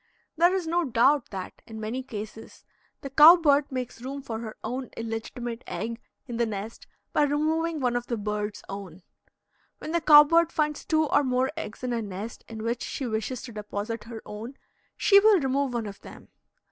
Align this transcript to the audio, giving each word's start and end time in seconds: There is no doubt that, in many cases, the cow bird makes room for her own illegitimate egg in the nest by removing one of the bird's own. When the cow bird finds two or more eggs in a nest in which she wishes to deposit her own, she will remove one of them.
There 0.35 0.51
is 0.55 0.65
no 0.65 0.83
doubt 0.83 1.29
that, 1.29 1.61
in 1.67 1.79
many 1.79 2.01
cases, 2.01 2.65
the 3.01 3.11
cow 3.11 3.35
bird 3.35 3.71
makes 3.71 4.01
room 4.01 4.23
for 4.23 4.39
her 4.39 4.57
own 4.63 4.89
illegitimate 4.97 5.63
egg 5.67 6.01
in 6.25 6.37
the 6.37 6.47
nest 6.47 6.87
by 7.13 7.21
removing 7.21 7.79
one 7.79 7.95
of 7.95 8.07
the 8.07 8.17
bird's 8.17 8.63
own. 8.67 9.03
When 9.77 9.91
the 9.91 10.01
cow 10.01 10.23
bird 10.23 10.51
finds 10.51 10.85
two 10.85 11.05
or 11.05 11.23
more 11.23 11.51
eggs 11.55 11.83
in 11.83 11.93
a 11.93 12.01
nest 12.01 12.43
in 12.47 12.63
which 12.63 12.81
she 12.81 13.05
wishes 13.05 13.43
to 13.43 13.51
deposit 13.51 14.05
her 14.05 14.23
own, 14.25 14.55
she 14.97 15.19
will 15.19 15.39
remove 15.39 15.75
one 15.75 15.85
of 15.85 16.01
them. 16.01 16.29